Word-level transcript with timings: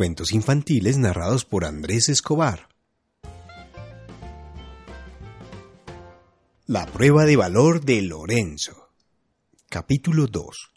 Cuentos 0.00 0.32
infantiles 0.32 0.96
narrados 0.96 1.44
por 1.44 1.66
Andrés 1.66 2.08
Escobar. 2.08 2.70
La 6.66 6.86
prueba 6.86 7.26
de 7.26 7.36
valor 7.36 7.84
de 7.84 8.00
Lorenzo. 8.00 8.88
Capítulo 9.68 10.26
2. 10.26 10.72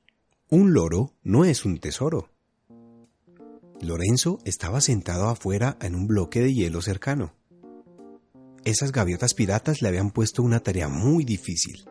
Un 0.49 0.73
loro 0.73 1.13
no 1.23 1.45
es 1.45 1.63
un 1.63 1.77
tesoro. 1.77 2.31
Lorenzo 3.79 4.39
estaba 4.43 4.81
sentado 4.81 5.29
afuera 5.29 5.77
en 5.79 5.95
un 5.95 6.05
bloque 6.05 6.41
de 6.41 6.53
hielo 6.53 6.81
cercano. 6.81 7.33
Esas 8.65 8.91
gaviotas 8.91 9.33
piratas 9.33 9.81
le 9.81 9.87
habían 9.87 10.11
puesto 10.11 10.43
una 10.43 10.59
tarea 10.59 10.89
muy 10.89 11.23
difícil. 11.23 11.85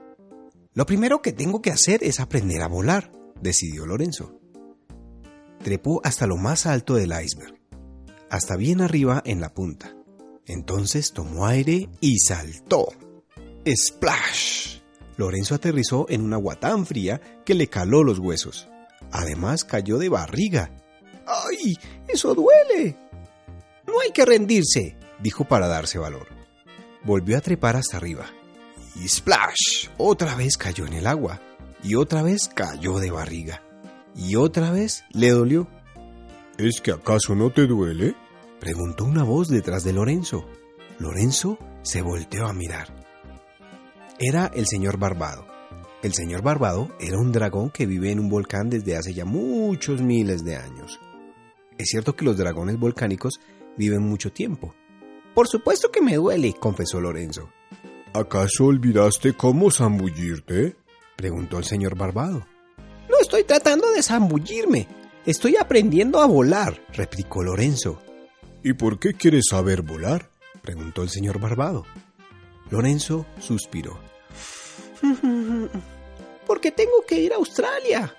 Lo 0.74 0.84
primero 0.84 1.22
que 1.22 1.32
tengo 1.32 1.62
que 1.62 1.70
hacer 1.70 2.04
es 2.04 2.20
aprender 2.20 2.60
a 2.60 2.68
volar, 2.68 3.10
decidió 3.40 3.86
Lorenzo 3.86 4.41
trepó 5.62 6.00
hasta 6.04 6.26
lo 6.26 6.36
más 6.36 6.66
alto 6.66 6.94
del 6.94 7.12
iceberg, 7.12 7.58
hasta 8.30 8.56
bien 8.56 8.80
arriba 8.80 9.22
en 9.24 9.40
la 9.40 9.54
punta. 9.54 9.94
Entonces 10.46 11.12
tomó 11.12 11.46
aire 11.46 11.88
y 12.00 12.18
saltó. 12.18 12.88
¡Splash! 13.66 14.80
Lorenzo 15.16 15.54
aterrizó 15.54 16.06
en 16.08 16.22
un 16.22 16.32
agua 16.32 16.56
tan 16.56 16.84
fría 16.84 17.20
que 17.44 17.54
le 17.54 17.68
caló 17.68 18.02
los 18.02 18.18
huesos. 18.18 18.68
Además 19.12 19.64
cayó 19.64 19.98
de 19.98 20.08
barriga. 20.08 20.70
¡Ay! 21.26 21.76
¡Eso 22.08 22.34
duele! 22.34 22.96
No 23.86 24.00
hay 24.00 24.10
que 24.10 24.24
rendirse, 24.24 24.96
dijo 25.20 25.44
para 25.44 25.68
darse 25.68 25.98
valor. 25.98 26.26
Volvió 27.04 27.38
a 27.38 27.40
trepar 27.40 27.76
hasta 27.76 27.98
arriba. 27.98 28.26
Y 28.96 29.08
splash, 29.08 29.88
otra 29.96 30.34
vez 30.34 30.56
cayó 30.56 30.86
en 30.86 30.94
el 30.94 31.06
agua. 31.06 31.40
Y 31.84 31.94
otra 31.94 32.22
vez 32.22 32.48
cayó 32.48 32.98
de 32.98 33.10
barriga 33.10 33.62
y 34.14 34.36
otra 34.36 34.70
vez 34.70 35.04
le 35.12 35.30
dolió. 35.30 35.68
¿Es 36.58 36.80
que 36.80 36.92
acaso 36.92 37.34
no 37.34 37.50
te 37.50 37.66
duele? 37.66 38.14
preguntó 38.60 39.04
una 39.04 39.24
voz 39.24 39.48
detrás 39.48 39.84
de 39.84 39.92
Lorenzo. 39.92 40.46
Lorenzo 40.98 41.58
se 41.82 42.02
volteó 42.02 42.46
a 42.46 42.52
mirar. 42.52 42.94
Era 44.18 44.50
el 44.54 44.66
señor 44.66 44.98
Barbado. 44.98 45.46
El 46.02 46.14
señor 46.14 46.42
Barbado 46.42 46.88
era 47.00 47.18
un 47.18 47.32
dragón 47.32 47.70
que 47.70 47.86
vive 47.86 48.10
en 48.10 48.20
un 48.20 48.28
volcán 48.28 48.70
desde 48.70 48.96
hace 48.96 49.14
ya 49.14 49.24
muchos 49.24 50.00
miles 50.00 50.44
de 50.44 50.56
años. 50.56 51.00
Es 51.78 51.88
cierto 51.88 52.14
que 52.14 52.24
los 52.24 52.36
dragones 52.36 52.78
volcánicos 52.78 53.40
viven 53.76 54.02
mucho 54.02 54.32
tiempo. 54.32 54.74
Por 55.34 55.48
supuesto 55.48 55.90
que 55.90 56.02
me 56.02 56.16
duele, 56.16 56.54
confesó 56.60 57.00
Lorenzo. 57.00 57.48
¿Acaso 58.14 58.66
olvidaste 58.66 59.32
cómo 59.32 59.70
zambullirte? 59.70 60.76
preguntó 61.16 61.58
el 61.58 61.64
señor 61.64 61.96
Barbado 61.96 62.44
estoy 63.32 63.44
tratando 63.44 63.90
de 63.92 64.02
zambullirme. 64.02 64.86
Estoy 65.24 65.56
aprendiendo 65.56 66.20
a 66.20 66.26
volar, 66.26 66.78
replicó 66.92 67.42
Lorenzo. 67.42 67.98
¿Y 68.62 68.74
por 68.74 68.98
qué 68.98 69.14
quieres 69.14 69.44
saber 69.48 69.80
volar? 69.80 70.28
preguntó 70.60 71.02
el 71.02 71.08
señor 71.08 71.40
Barbado. 71.40 71.86
Lorenzo 72.68 73.24
suspiró. 73.40 73.98
Porque 76.46 76.72
tengo 76.72 77.06
que 77.08 77.20
ir 77.20 77.32
a 77.32 77.36
Australia. 77.36 78.14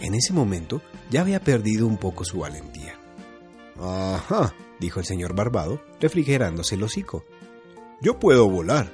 En 0.00 0.16
ese 0.16 0.32
momento 0.32 0.82
ya 1.10 1.20
había 1.20 1.38
perdido 1.38 1.86
un 1.86 1.96
poco 1.96 2.24
su 2.24 2.40
valentía. 2.40 2.98
Ajá, 3.78 4.52
dijo 4.80 4.98
el 4.98 5.06
señor 5.06 5.36
Barbado, 5.36 5.80
refrigerándose 6.00 6.74
el 6.74 6.82
hocico. 6.82 7.24
Yo 8.00 8.18
puedo 8.18 8.50
volar 8.50 8.90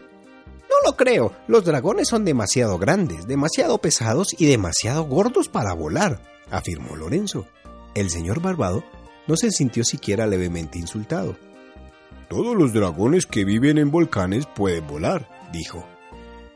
lo 0.93 0.97
creo. 0.97 1.33
Los 1.49 1.65
dragones 1.65 2.09
son 2.09 2.25
demasiado 2.25 2.79
grandes, 2.79 3.27
demasiado 3.27 3.79
pesados 3.79 4.35
y 4.39 4.47
demasiado 4.47 5.05
gordos 5.05 5.49
para 5.49 5.73
volar, 5.73 6.23
afirmó 6.51 6.97
Lorenzo. 6.97 7.47
El 7.95 8.11
señor 8.11 8.43
Barbado 8.43 8.85
no 9.27 9.37
se 9.37 9.51
sintió 9.51 9.85
siquiera 9.85 10.27
levemente 10.27 10.79
insultado. 10.79 11.37
Todos 12.29 12.57
los 12.57 12.73
dragones 12.73 13.27
que 13.27 13.45
viven 13.45 13.79
en 13.79 13.91
volcanes 13.91 14.47
pueden 14.47 14.87
volar, 14.87 15.29
dijo. 15.53 15.87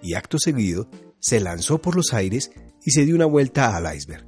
Y 0.03 0.15
acto 0.15 0.39
seguido 0.39 0.89
se 1.19 1.41
lanzó 1.41 1.79
por 1.79 1.97
los 1.97 2.13
aires 2.13 2.51
y 2.85 2.91
se 2.91 3.05
dio 3.05 3.15
una 3.15 3.27
vuelta 3.27 3.75
al 3.75 3.95
iceberg. 3.95 4.27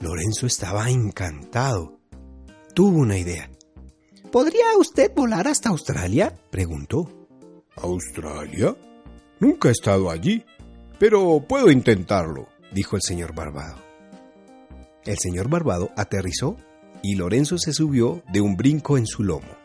Lorenzo 0.00 0.46
estaba 0.46 0.90
encantado. 0.90 1.98
Tuvo 2.74 2.98
una 2.98 3.16
idea. 3.18 3.50
¿Podría 4.30 4.76
usted 4.78 5.12
volar 5.14 5.48
hasta 5.48 5.70
Australia? 5.70 6.34
preguntó. 6.50 7.08
¿Australia? 7.76 8.76
Nunca 9.40 9.68
he 9.68 9.72
estado 9.72 10.10
allí, 10.10 10.44
pero 10.98 11.44
puedo 11.46 11.70
intentarlo, 11.70 12.48
dijo 12.72 12.96
el 12.96 13.02
señor 13.02 13.34
Barbado. 13.34 13.76
El 15.04 15.18
señor 15.18 15.48
Barbado 15.48 15.90
aterrizó 15.96 16.56
y 17.02 17.14
Lorenzo 17.14 17.58
se 17.58 17.72
subió 17.72 18.22
de 18.32 18.40
un 18.40 18.56
brinco 18.56 18.98
en 18.98 19.06
su 19.06 19.22
lomo. 19.22 19.56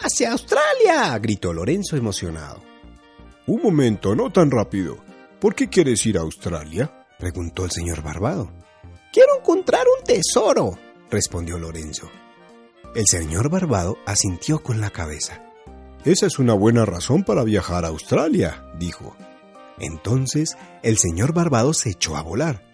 ¡Hacia 0.00 0.32
Australia! 0.32 1.18
gritó 1.18 1.52
Lorenzo 1.52 1.96
emocionado. 1.96 2.62
Un 3.46 3.60
momento, 3.62 4.14
no 4.14 4.30
tan 4.30 4.50
rápido. 4.50 4.96
¿Por 5.40 5.54
qué 5.54 5.68
quieres 5.68 6.06
ir 6.06 6.16
a 6.16 6.22
Australia? 6.22 7.06
preguntó 7.18 7.64
el 7.64 7.70
señor 7.70 8.02
Barbado. 8.02 8.50
Quiero 9.12 9.38
encontrar 9.40 9.84
un 9.98 10.04
tesoro, 10.04 10.78
respondió 11.10 11.58
Lorenzo. 11.58 12.08
El 12.94 13.06
señor 13.06 13.50
Barbado 13.50 13.98
asintió 14.06 14.62
con 14.62 14.80
la 14.80 14.90
cabeza. 14.90 15.42
Esa 16.04 16.26
es 16.26 16.40
una 16.40 16.54
buena 16.54 16.84
razón 16.84 17.22
para 17.22 17.44
viajar 17.44 17.84
a 17.84 17.88
Australia, 17.88 18.64
dijo. 18.76 19.16
Entonces 19.78 20.56
el 20.82 20.98
señor 20.98 21.32
Barbado 21.32 21.72
se 21.74 21.90
echó 21.90 22.16
a 22.16 22.22
volar. 22.22 22.64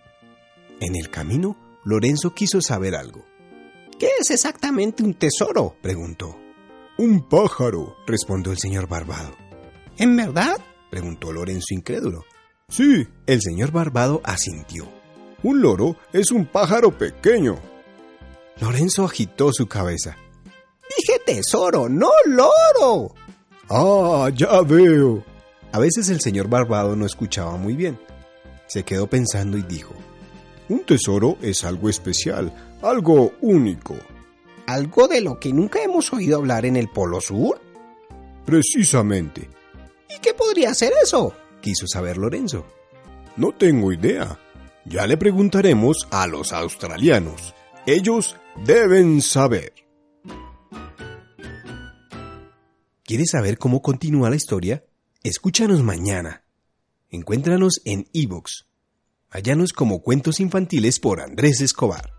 En 0.81 0.97
el 0.97 1.11
camino, 1.11 1.57
Lorenzo 1.85 2.35
quiso 2.35 2.61
saber 2.63 2.95
algo. 2.95 3.27
¿Qué 3.99 4.09
es 4.19 4.31
exactamente 4.31 5.03
un 5.03 5.15
tesoro? 5.15 5.77
preguntó. 5.83 6.39
Un 6.97 7.29
pájaro, 7.29 7.97
respondió 8.07 8.53
el 8.53 8.59
señor 8.59 8.89
Barbado. 8.89 9.37
¿En 9.99 10.17
verdad? 10.17 10.59
preguntó 10.91 11.33
Lorenzo 11.33 11.75
incrédulo. 11.75 12.25
Sí, 12.69 13.07
el 13.27 13.43
señor 13.43 13.73
Barbado 13.73 14.23
asintió. 14.25 14.89
Un 15.43 15.61
loro 15.61 15.97
es 16.13 16.31
un 16.31 16.47
pájaro 16.47 16.97
pequeño. 16.97 17.59
Lorenzo 18.61 19.05
agitó 19.05 19.53
su 19.53 19.67
cabeza. 19.67 20.17
Tesoro, 21.29 21.91
no 21.91 22.09
loro. 22.25 23.15
Ah, 23.69 24.31
ya 24.35 24.63
veo. 24.63 25.23
A 25.73 25.79
veces 25.79 26.09
el 26.09 26.23
señor 26.23 26.49
Barbado 26.49 26.97
no 26.97 27.05
escuchaba 27.05 27.59
muy 27.59 27.75
bien. 27.75 28.01
Se 28.67 28.83
quedó 28.83 29.09
pensando 29.09 29.59
y 29.59 29.63
dijo, 29.63 29.93
Un 30.71 30.87
tesoro 30.87 31.37
es 31.43 31.65
algo 31.65 31.91
especial, 31.91 32.51
algo 32.81 33.33
único. 33.43 33.95
¿Algo 34.67 35.07
de 35.07 35.21
lo 35.21 35.39
que 35.39 35.53
nunca 35.53 35.83
hemos 35.83 36.11
oído 36.15 36.39
hablar 36.39 36.65
en 36.65 36.77
el 36.77 36.89
Polo 36.89 37.21
Sur? 37.21 37.61
Precisamente. 38.47 39.51
¿Y 40.09 40.21
qué 40.21 40.33
podría 40.33 40.73
ser 40.73 40.95
eso? 41.03 41.35
quiso 41.61 41.87
saber 41.87 42.17
Lorenzo. 42.17 42.65
No 43.37 43.53
tengo 43.53 43.93
idea. 43.93 44.39
Ya 44.87 45.07
le 45.07 45.19
preguntaremos 45.19 46.09
a 46.11 46.27
los 46.27 46.55
australianos. 46.55 47.55
Ellos 47.85 48.35
deben 48.65 49.21
saber. 49.21 49.75
¿Quieres 53.09 53.31
saber 53.31 53.57
cómo 53.57 53.81
continúa 53.81 54.29
la 54.29 54.37
historia? 54.37 54.85
Escúchanos 55.23 55.83
mañana. 55.83 56.45
Encuéntranos 57.09 57.81
en 57.87 58.07
iVoox. 58.13 58.67
Hallanos 59.31 59.73
como 59.73 60.03
Cuentos 60.03 60.41
Infantiles 60.41 61.01
por 61.01 61.23
Andrés 61.23 61.63
Escobar. 61.63 62.13